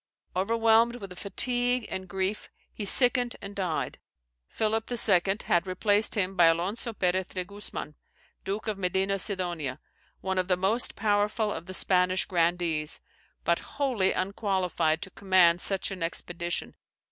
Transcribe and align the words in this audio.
Overwhelmed 0.35 0.95
with 0.95 1.15
fatigue 1.19 1.85
and 1.91 2.07
grief, 2.09 2.49
he 2.73 2.85
sickened 2.85 3.35
and 3.39 3.55
died. 3.55 3.99
Philip 4.47 4.89
II. 4.91 5.37
had 5.45 5.67
replaced 5.67 6.15
him 6.15 6.35
by 6.35 6.45
Alonzo 6.45 6.91
Perez 6.93 7.27
de 7.27 7.45
Gusman, 7.45 7.93
Duke 8.43 8.65
of 8.65 8.79
Medina 8.79 9.19
Sidonia, 9.19 9.79
one 10.21 10.39
of 10.39 10.47
the 10.47 10.57
most 10.57 10.95
powerful 10.95 11.51
of 11.51 11.67
the 11.67 11.75
Spanish 11.75 12.25
grandees, 12.25 12.99
but 13.43 13.59
wholly 13.77 14.11
unqualified 14.11 15.03
to 15.03 15.11
command 15.11 15.61
such 15.61 15.91
an 15.91 16.01
expedition. 16.01 16.73